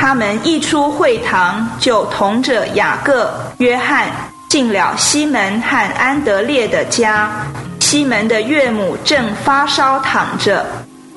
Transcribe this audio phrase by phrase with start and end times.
[0.00, 4.06] 他们一出会堂，就同着雅各、约翰
[4.48, 7.30] 进了西门和安德烈的家。
[7.80, 10.64] 西门的岳母正发烧躺着，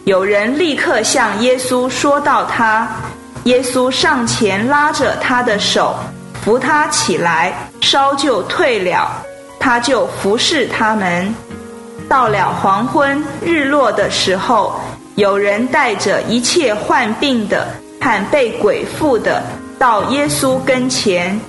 [0.03, 2.85] 有人立刻向耶稣说到他。
[3.45, 5.95] 耶稣上前拉着他的手，
[6.43, 9.09] 扶他起来，烧就退了。
[9.61, 11.33] 他就服侍他们。
[12.09, 14.77] 到了黄昏日落的时候，
[15.15, 17.65] 有人带着一切患病的
[18.03, 19.41] 看被鬼附的
[19.79, 21.39] 到耶稣跟前，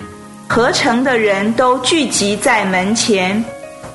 [0.49, 3.45] 合成的人都聚集在门前。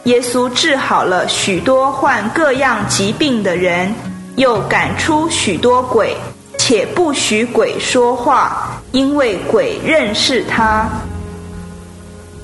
[0.04, 3.96] 耶稣治好了许多患各样疾病的人，
[4.36, 6.18] 又赶出许多鬼，
[6.58, 10.86] 且不许鬼说话，因为鬼认识他。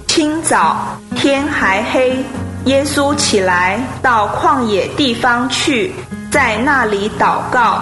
[0.08, 2.16] 清早天还黑，
[2.64, 5.92] 耶稣起来到旷野地方去，
[6.32, 7.82] 在那里祷告。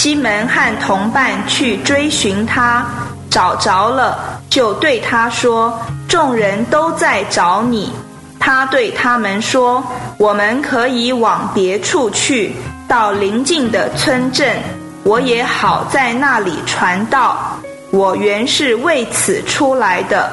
[0.00, 2.86] 西门和同伴去追寻他，
[3.28, 4.16] 找着了，
[4.48, 7.92] 就对他说：“众人都在找你。”
[8.38, 9.82] 他对他们说
[10.16, 12.54] ：“我们可以往别处去，
[12.86, 14.62] 到邻近的村镇，
[15.02, 17.58] 我也好在那里传道。
[17.90, 20.30] 我原是为此出来的。”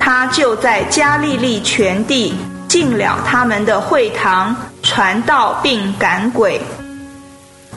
[0.00, 2.34] 他就在加利利全地
[2.66, 6.60] 进了他们的会堂，传道并赶鬼。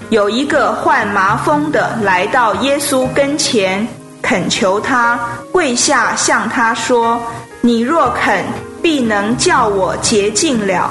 [0.10, 3.88] 有一个患麻风的来到耶稣跟前，
[4.22, 5.20] 恳求他
[5.52, 7.22] 跪下向他说
[7.62, 8.44] ：“你若肯。”
[8.80, 10.90] 必能叫我洁净了。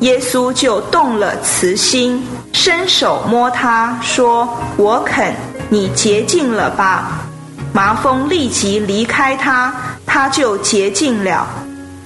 [0.00, 4.46] 耶稣就动了慈心，伸手摸他，说
[4.76, 5.32] ：“我肯，
[5.68, 7.22] 你洁净了吧。”
[7.72, 9.74] 麻风立即离开他，
[10.06, 11.46] 他就洁净了。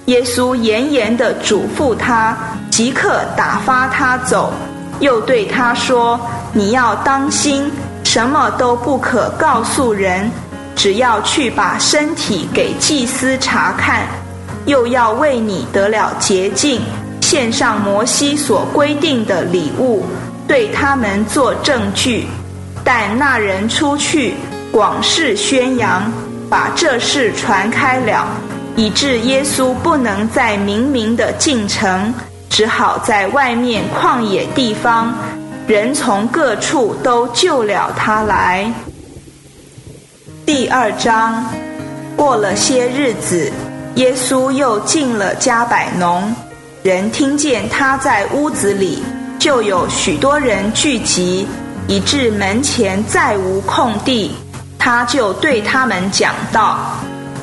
[0.06, 2.34] 耶稣严严地嘱咐他，
[2.70, 4.54] 即刻打发他走，
[5.00, 6.18] 又对他说
[6.56, 7.70] ：“你要当心，
[8.02, 10.30] 什么都不可告诉人，
[10.74, 14.06] 只要去把身体给祭司查看。”
[14.64, 16.80] 又要为你得了洁净，
[17.20, 20.06] 献上摩西所规定的礼物，
[20.48, 22.26] 对他们做证据。
[22.82, 24.34] 但那人出去
[24.72, 26.10] 广示宣扬，
[26.48, 28.26] 把这事传开了，
[28.76, 32.12] 以致耶稣不能在明明的进城，
[32.48, 35.14] 只好在外面旷野地方，
[35.66, 38.72] 人从各处都救了他来。
[40.44, 41.44] 第二章，
[42.14, 43.50] 过了些日子。
[43.96, 46.32] 耶稣又进了加百农，
[46.82, 49.02] 人听见他在屋子里，
[49.40, 51.48] 就有许多人聚集，
[51.88, 54.36] 以致门前再无空地。
[54.78, 56.78] 他就对他们讲道：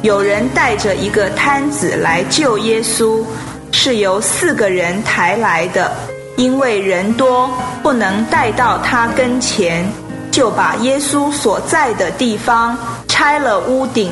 [0.02, 3.26] 有人带着一个摊子来救耶稣，
[3.72, 5.92] 是由四个人抬来的，
[6.36, 7.50] 因为人多，
[7.82, 9.86] 不能带到他跟前，
[10.32, 12.78] 就把耶稣所在的地方
[13.08, 14.12] 拆了屋顶。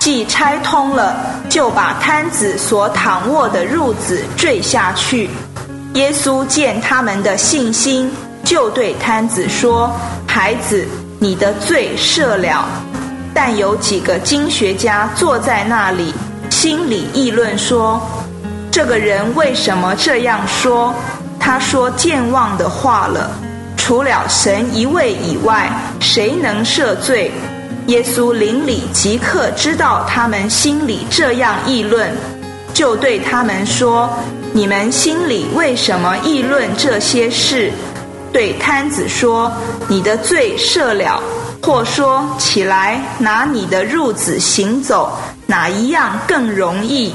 [0.00, 1.16] 既拆通了，
[1.50, 5.28] 就把摊子所躺卧的褥子坠下去。
[5.94, 8.10] 耶稣见他们的信心，
[8.44, 9.90] 就对摊子说
[10.24, 10.86] ：“孩子，
[11.18, 12.64] 你的罪赦了。”
[13.34, 16.14] 但有几个经学家坐在那里，
[16.48, 18.00] 心里议论说
[18.70, 20.94] ：“这个人为什么这样说？
[21.38, 23.30] 他说健忘的话了。
[23.76, 27.30] 除了神一位以外，谁能赦罪？”
[27.88, 32.10] 耶稣邻里即刻知道他们心里这样议论，
[32.74, 34.10] 就对他们说
[34.52, 37.72] ：“你们心里为什么议论这些事？”
[38.30, 39.50] 对摊子说
[39.88, 41.18] ：“你的罪赦了。”
[41.62, 45.10] 或说：“起来，拿你的褥子行走，
[45.46, 47.14] 哪一样更容易？”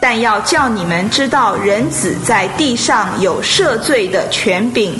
[0.00, 4.98] 但要叫你们知道，人子在地上有赦罪的权柄，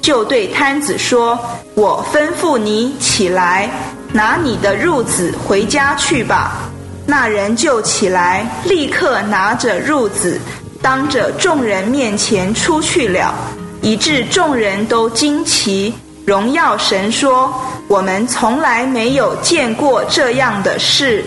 [0.00, 1.38] 就对摊子说
[1.74, 3.70] ：“我吩咐你起来。”
[4.14, 6.68] 拿你的褥子回家去吧。
[7.06, 10.38] 那人就起来，立刻拿着褥子，
[10.82, 13.34] 当着众人面前出去了，
[13.80, 15.94] 以致众人都惊奇，
[16.26, 17.50] 荣耀神说
[17.88, 21.24] ：“我们从来没有见过这样的事。”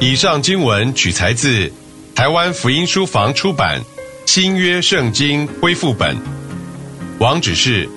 [0.00, 1.70] 以上经文取材自
[2.14, 3.80] 台湾福音书房出版
[4.26, 6.16] 《新约圣经恢复本》，
[7.18, 7.88] 网址是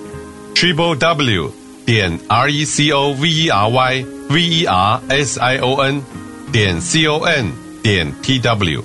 [0.54, 1.66] triple w。
[1.86, 6.02] 点 r e c o v e r y v e r s i o n
[6.50, 7.46] 点 c o n
[7.80, 8.82] 点 t w